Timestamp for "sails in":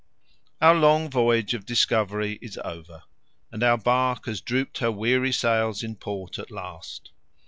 5.31-5.95